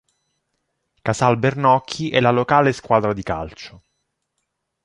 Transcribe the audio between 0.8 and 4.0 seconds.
Casal Bernocchi è la locale squadra di calcio.